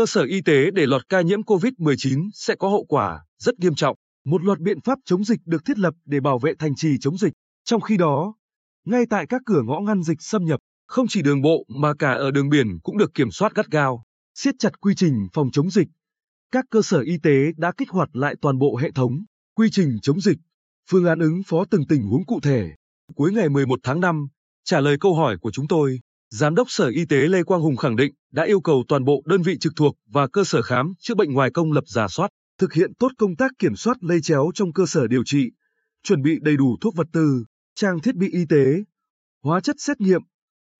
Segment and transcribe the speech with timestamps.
[0.00, 3.74] cơ sở y tế để lọt ca nhiễm COVID-19 sẽ có hậu quả rất nghiêm
[3.74, 3.96] trọng.
[4.24, 7.18] Một loạt biện pháp chống dịch được thiết lập để bảo vệ thành trì chống
[7.18, 7.32] dịch.
[7.64, 8.34] Trong khi đó,
[8.86, 12.12] ngay tại các cửa ngõ ngăn dịch xâm nhập, không chỉ đường bộ mà cả
[12.12, 14.02] ở đường biển cũng được kiểm soát gắt gao,
[14.34, 15.88] siết chặt quy trình phòng chống dịch.
[16.52, 19.24] Các cơ sở y tế đã kích hoạt lại toàn bộ hệ thống,
[19.54, 20.38] quy trình chống dịch,
[20.90, 22.70] phương án ứng phó từng tình huống cụ thể.
[23.14, 24.26] Cuối ngày 11 tháng 5,
[24.64, 27.76] trả lời câu hỏi của chúng tôi, Giám đốc Sở Y tế Lê Quang Hùng
[27.76, 30.92] khẳng định đã yêu cầu toàn bộ đơn vị trực thuộc và cơ sở khám
[30.98, 34.20] chữa bệnh ngoài công lập giả soát, thực hiện tốt công tác kiểm soát lây
[34.20, 35.50] chéo trong cơ sở điều trị,
[36.02, 37.44] chuẩn bị đầy đủ thuốc vật tư,
[37.74, 38.84] trang thiết bị y tế,
[39.42, 40.22] hóa chất xét nghiệm,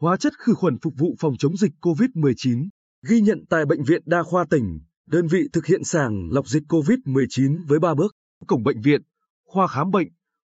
[0.00, 2.68] hóa chất khử khuẩn phục vụ phòng chống dịch COVID-19.
[3.08, 6.62] Ghi nhận tại Bệnh viện Đa khoa tỉnh, đơn vị thực hiện sàng lọc dịch
[6.68, 9.02] COVID-19 với 3 bước, cổng bệnh viện,
[9.44, 10.08] khoa khám bệnh,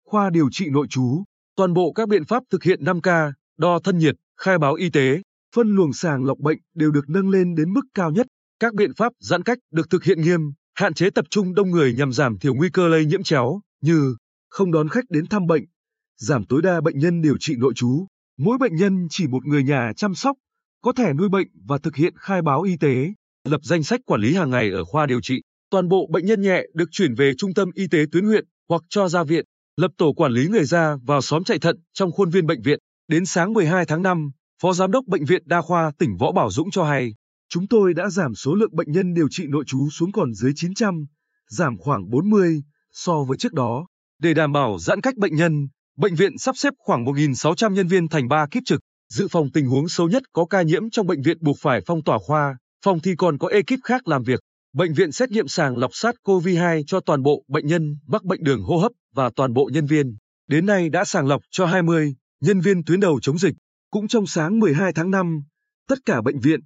[0.06, 1.24] khoa điều trị nội trú,
[1.56, 5.22] toàn bộ các biện pháp thực hiện 5K, đo thân nhiệt, khai báo y tế,
[5.56, 8.28] phân luồng sàng lọc bệnh đều được nâng lên đến mức cao nhất.
[8.60, 10.40] Các biện pháp giãn cách được thực hiện nghiêm,
[10.74, 14.16] hạn chế tập trung đông người nhằm giảm thiểu nguy cơ lây nhiễm chéo, như
[14.50, 15.64] không đón khách đến thăm bệnh,
[16.18, 19.64] giảm tối đa bệnh nhân điều trị nội trú, mỗi bệnh nhân chỉ một người
[19.64, 20.38] nhà chăm sóc,
[20.82, 24.22] có thẻ nuôi bệnh và thực hiện khai báo y tế, lập danh sách quản
[24.22, 25.42] lý hàng ngày ở khoa điều trị.
[25.70, 28.82] Toàn bộ bệnh nhân nhẹ được chuyển về trung tâm y tế tuyến huyện hoặc
[28.90, 29.46] cho ra viện,
[29.78, 32.80] lập tổ quản lý người ra vào xóm chạy thận trong khuôn viên bệnh viện.
[33.08, 34.32] Đến sáng 12 tháng 5,
[34.66, 37.14] Phó Giám đốc Bệnh viện Đa khoa tỉnh Võ Bảo Dũng cho hay,
[37.50, 40.52] chúng tôi đã giảm số lượng bệnh nhân điều trị nội trú xuống còn dưới
[40.56, 41.06] 900,
[41.50, 43.88] giảm khoảng 40 so với trước đó.
[44.22, 48.08] Để đảm bảo giãn cách bệnh nhân, bệnh viện sắp xếp khoảng 1.600 nhân viên
[48.08, 48.80] thành 3 kíp trực,
[49.14, 52.04] dự phòng tình huống xấu nhất có ca nhiễm trong bệnh viện buộc phải phong
[52.04, 54.40] tỏa khoa, phòng thì còn có ekip khác làm việc.
[54.74, 58.44] Bệnh viện xét nghiệm sàng lọc sát COVID-2 cho toàn bộ bệnh nhân mắc bệnh
[58.44, 60.18] đường hô hấp và toàn bộ nhân viên.
[60.48, 63.56] Đến nay đã sàng lọc cho 20 nhân viên tuyến đầu chống dịch.
[63.96, 65.44] Cũng trong sáng 12 tháng 5,
[65.88, 66.60] tất cả bệnh viện,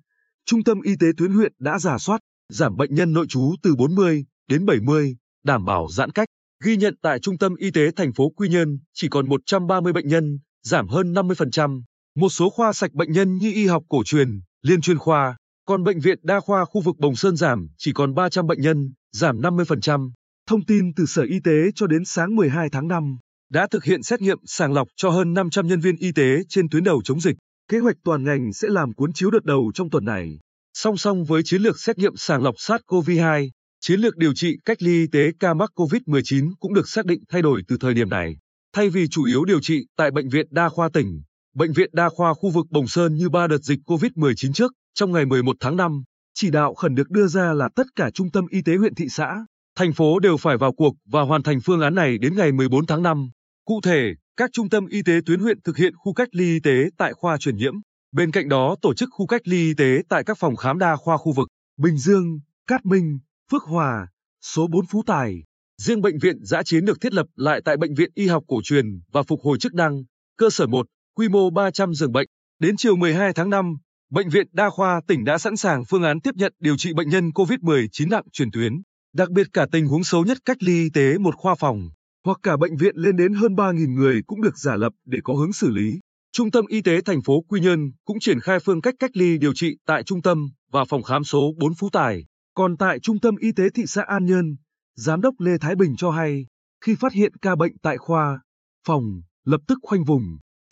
[0.45, 2.19] trung tâm y tế tuyến huyện đã giả soát,
[2.53, 6.27] giảm bệnh nhân nội trú từ 40 đến 70, đảm bảo giãn cách.
[6.63, 10.07] Ghi nhận tại Trung tâm Y tế thành phố Quy Nhơn chỉ còn 130 bệnh
[10.07, 11.81] nhân, giảm hơn 50%.
[12.15, 15.83] Một số khoa sạch bệnh nhân như y học cổ truyền, liên chuyên khoa, còn
[15.83, 19.41] bệnh viện đa khoa khu vực Bồng Sơn giảm chỉ còn 300 bệnh nhân, giảm
[19.41, 20.11] 50%.
[20.47, 23.17] Thông tin từ Sở Y tế cho đến sáng 12 tháng 5
[23.49, 26.69] đã thực hiện xét nghiệm sàng lọc cho hơn 500 nhân viên y tế trên
[26.69, 27.35] tuyến đầu chống dịch.
[27.67, 30.39] Kế hoạch toàn ngành sẽ làm cuốn chiếu đợt đầu trong tuần này.
[30.73, 33.49] Song song với chiến lược xét nghiệm sàng lọc SARS-CoV-2,
[33.81, 37.23] chiến lược điều trị cách ly y tế ca mắc COVID-19 cũng được xác định
[37.29, 38.35] thay đổi từ thời điểm này.
[38.73, 41.21] Thay vì chủ yếu điều trị tại Bệnh viện Đa khoa tỉnh,
[41.55, 45.11] Bệnh viện Đa khoa khu vực Bồng Sơn như ba đợt dịch COVID-19 trước, trong
[45.11, 48.45] ngày 11 tháng 5, chỉ đạo khẩn được đưa ra là tất cả trung tâm
[48.49, 49.45] y tế huyện thị xã,
[49.75, 52.85] thành phố đều phải vào cuộc và hoàn thành phương án này đến ngày 14
[52.85, 53.29] tháng 5.
[53.69, 56.59] Cụ thể, các trung tâm y tế tuyến huyện thực hiện khu cách ly y
[56.59, 57.73] tế tại khoa truyền nhiễm.
[58.11, 60.95] Bên cạnh đó tổ chức khu cách ly y tế tại các phòng khám đa
[60.95, 61.47] khoa khu vực
[61.77, 63.19] Bình Dương, Cát Minh,
[63.51, 64.07] Phước Hòa,
[64.41, 65.43] số 4 Phú Tài.
[65.81, 68.61] Riêng bệnh viện giã chiến được thiết lập lại tại Bệnh viện Y học cổ
[68.63, 70.03] truyền và phục hồi chức năng,
[70.37, 70.85] cơ sở 1,
[71.15, 72.27] quy mô 300 giường bệnh.
[72.59, 73.77] Đến chiều 12 tháng 5,
[74.11, 77.09] Bệnh viện Đa khoa tỉnh đã sẵn sàng phương án tiếp nhận điều trị bệnh
[77.09, 78.73] nhân COVID-19 nặng truyền tuyến,
[79.13, 81.89] đặc biệt cả tình huống xấu nhất cách ly y tế một khoa phòng
[82.29, 85.33] hoặc cả bệnh viện lên đến hơn 3.000 người cũng được giả lập để có
[85.33, 85.99] hướng xử lý.
[86.31, 89.37] Trung tâm Y tế thành phố Quy Nhơn cũng triển khai phương cách cách ly
[89.37, 92.25] điều trị tại trung tâm và phòng khám số 4 Phú Tài.
[92.53, 94.55] Còn tại Trung tâm Y tế thị xã An Nhơn,
[94.95, 96.45] Giám đốc Lê Thái Bình cho hay,
[96.85, 98.39] khi phát hiện ca bệnh tại khoa,
[98.87, 99.03] phòng,
[99.45, 100.23] lập tức khoanh vùng,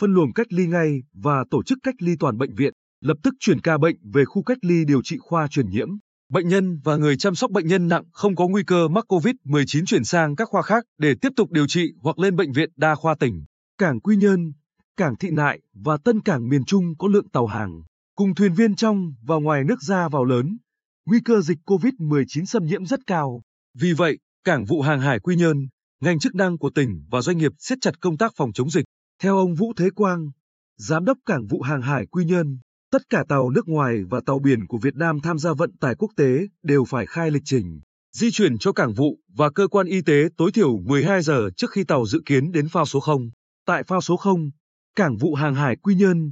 [0.02, 3.34] phân luồng cách ly ngay và tổ chức cách ly toàn bệnh viện, lập tức
[3.40, 5.90] chuyển ca bệnh về khu cách ly điều trị khoa truyền nhiễm.
[6.30, 9.86] Bệnh nhân và người chăm sóc bệnh nhân nặng không có nguy cơ mắc COVID-19
[9.86, 12.96] chuyển sang các khoa khác để tiếp tục điều trị hoặc lên bệnh viện đa
[12.96, 13.46] khoa tỉnh.
[13.78, 14.54] Cảng Quy Nhơn,
[14.98, 17.82] Cảng Thị Nại và Tân Cảng miền Trung có lượng tàu hàng,
[18.16, 20.58] cùng thuyền viên trong và ngoài nước ra vào lớn.
[21.06, 23.42] Nguy cơ dịch COVID-19 xâm nhiễm rất cao.
[23.80, 25.68] Vì vậy, Cảng vụ hàng hải Quy Nhơn,
[26.02, 28.86] ngành chức năng của tỉnh và doanh nghiệp siết chặt công tác phòng chống dịch.
[29.22, 30.32] Theo ông Vũ Thế Quang,
[30.78, 32.58] Giám đốc Cảng vụ hàng hải Quy Nhơn,
[32.98, 35.96] Tất cả tàu nước ngoài và tàu biển của Việt Nam tham gia vận tải
[35.96, 37.80] quốc tế đều phải khai lịch trình,
[38.14, 41.72] di chuyển cho cảng vụ và cơ quan y tế tối thiểu 12 giờ trước
[41.72, 43.30] khi tàu dự kiến đến phao số 0.
[43.66, 44.52] Tại phao số 0,
[44.96, 46.32] cảng vụ hàng hải Quy Nhơn,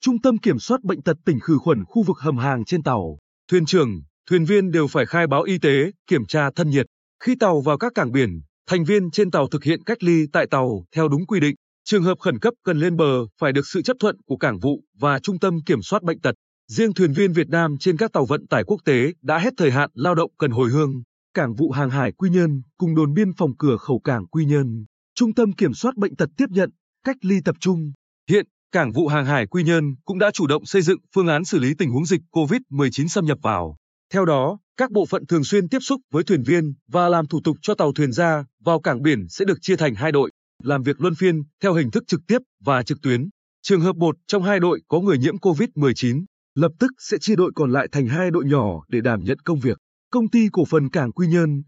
[0.00, 3.18] Trung tâm Kiểm soát Bệnh tật tỉnh khử khuẩn khu vực hầm hàng trên tàu,
[3.50, 6.86] thuyền trưởng, thuyền viên đều phải khai báo y tế, kiểm tra thân nhiệt.
[7.24, 10.46] Khi tàu vào các cảng biển, thành viên trên tàu thực hiện cách ly tại
[10.50, 11.54] tàu theo đúng quy định.
[11.86, 14.84] Trường hợp khẩn cấp cần lên bờ phải được sự chấp thuận của cảng vụ
[14.98, 16.34] và trung tâm kiểm soát bệnh tật.
[16.70, 19.70] Riêng thuyền viên Việt Nam trên các tàu vận tải quốc tế đã hết thời
[19.70, 21.02] hạn lao động cần hồi hương.
[21.34, 24.84] Cảng vụ hàng hải Quy Nhơn cùng đồn biên phòng cửa khẩu cảng Quy Nhơn,
[25.14, 26.70] trung tâm kiểm soát bệnh tật tiếp nhận,
[27.04, 27.92] cách ly tập trung.
[28.30, 31.44] Hiện, cảng vụ hàng hải Quy Nhơn cũng đã chủ động xây dựng phương án
[31.44, 33.76] xử lý tình huống dịch COVID-19 xâm nhập vào.
[34.12, 37.40] Theo đó, các bộ phận thường xuyên tiếp xúc với thuyền viên và làm thủ
[37.44, 40.30] tục cho tàu thuyền ra vào cảng biển sẽ được chia thành hai đội,
[40.62, 43.28] làm việc luân phiên theo hình thức trực tiếp và trực tuyến.
[43.62, 46.24] Trường hợp một trong hai đội có người nhiễm COVID-19,
[46.54, 49.60] lập tức sẽ chia đội còn lại thành hai đội nhỏ để đảm nhận công
[49.60, 49.78] việc.
[50.10, 51.62] Công ty cổ phần Cảng Quy Nhơn,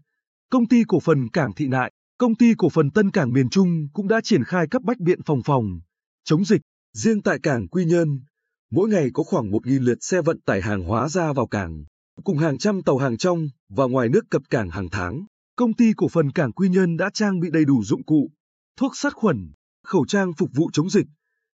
[0.51, 3.87] Công ty cổ phần Cảng Thị Nại, Công ty cổ phần Tân Cảng miền Trung
[3.93, 5.79] cũng đã triển khai cấp bách biện phòng phòng,
[6.23, 6.61] chống dịch.
[6.93, 8.19] Riêng tại Cảng Quy Nhơn,
[8.71, 11.83] mỗi ngày có khoảng 1.000 lượt xe vận tải hàng hóa ra vào cảng,
[12.23, 15.25] cùng hàng trăm tàu hàng trong và ngoài nước cập cảng hàng tháng.
[15.55, 18.31] Công ty cổ phần Cảng Quy Nhơn đã trang bị đầy đủ dụng cụ,
[18.77, 19.51] thuốc sát khuẩn,
[19.83, 21.05] khẩu trang phục vụ chống dịch,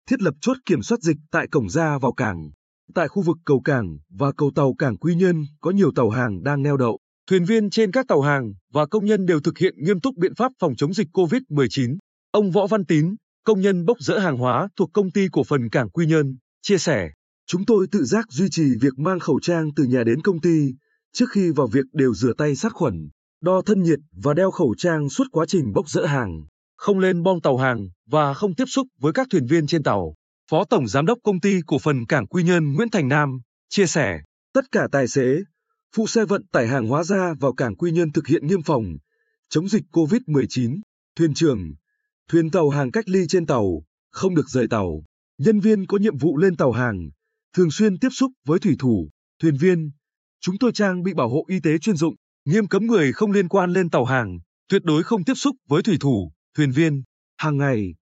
[0.09, 2.51] thiết lập chốt kiểm soát dịch tại cổng ra vào cảng.
[2.93, 6.43] Tại khu vực cầu cảng và cầu tàu cảng Quy Nhơn có nhiều tàu hàng
[6.43, 6.99] đang neo đậu.
[7.29, 10.35] Thuyền viên trên các tàu hàng và công nhân đều thực hiện nghiêm túc biện
[10.35, 11.97] pháp phòng chống dịch COVID-19.
[12.31, 15.69] Ông Võ Văn Tín, công nhân bốc dỡ hàng hóa thuộc công ty cổ phần
[15.69, 17.09] cảng Quy Nhơn, chia sẻ.
[17.47, 20.73] Chúng tôi tự giác duy trì việc mang khẩu trang từ nhà đến công ty,
[21.13, 23.09] trước khi vào việc đều rửa tay sát khuẩn,
[23.41, 26.43] đo thân nhiệt và đeo khẩu trang suốt quá trình bốc dỡ hàng,
[26.79, 30.15] không lên bong tàu hàng và không tiếp xúc với các thuyền viên trên tàu.
[30.51, 33.39] Phó Tổng Giám đốc Công ty Cổ phần Cảng Quy Nhơn Nguyễn Thành Nam
[33.69, 34.19] chia sẻ,
[34.53, 35.37] tất cả tài xế,
[35.95, 38.83] phụ xe vận tải hàng hóa ra vào Cảng Quy Nhơn thực hiện nghiêm phòng,
[39.49, 40.79] chống dịch COVID-19,
[41.15, 41.73] thuyền trưởng,
[42.29, 45.03] thuyền tàu hàng cách ly trên tàu, không được rời tàu.
[45.37, 47.09] Nhân viên có nhiệm vụ lên tàu hàng,
[47.57, 49.09] thường xuyên tiếp xúc với thủy thủ,
[49.41, 49.91] thuyền viên.
[50.41, 52.15] Chúng tôi trang bị bảo hộ y tế chuyên dụng,
[52.45, 54.39] nghiêm cấm người không liên quan lên tàu hàng,
[54.69, 57.03] tuyệt đối không tiếp xúc với thủy thủ, thuyền viên.
[57.37, 57.95] Hàng ngày,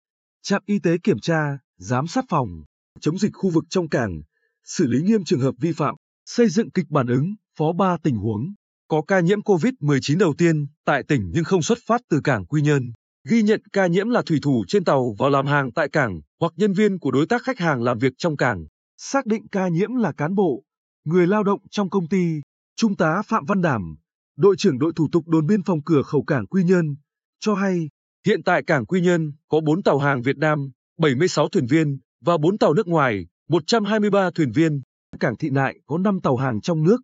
[0.44, 2.63] trạm y tế kiểm tra, giám sát phòng,
[3.00, 4.22] chống dịch khu vực trong cảng,
[4.63, 8.16] xử lý nghiêm trường hợp vi phạm, xây dựng kịch bản ứng, phó ba tình
[8.16, 8.54] huống.
[8.88, 12.62] Có ca nhiễm COVID-19 đầu tiên tại tỉnh nhưng không xuất phát từ cảng Quy
[12.62, 12.92] Nhơn.
[13.30, 16.54] Ghi nhận ca nhiễm là thủy thủ trên tàu vào làm hàng tại cảng hoặc
[16.56, 18.66] nhân viên của đối tác khách hàng làm việc trong cảng.
[18.98, 20.63] Xác định ca nhiễm là cán bộ,
[21.06, 22.42] người lao động trong công ty.
[22.75, 23.96] Trung tá Phạm Văn Đảm,
[24.38, 26.96] đội trưởng đội thủ tục đồn biên phòng cửa khẩu cảng Quy Nhơn,
[27.40, 27.88] cho hay
[28.25, 32.38] hiện tại cảng Quy Nhơn có 4 tàu hàng Việt Nam, 76 thuyền viên và
[32.38, 34.81] 4 tàu nước ngoài, 123 thuyền viên.
[35.19, 36.98] Cảng Thị Nại có 5 tàu hàng trong nước,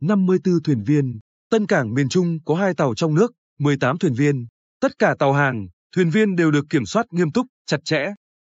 [0.00, 1.18] 54 thuyền viên.
[1.50, 4.46] Tân Cảng miền Trung có 2 tàu trong nước, 18 thuyền viên.
[4.80, 8.06] Tất cả tàu hàng, thuyền viên đều được kiểm soát nghiêm túc, chặt chẽ.